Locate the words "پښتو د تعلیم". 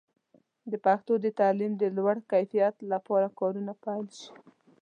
0.85-1.71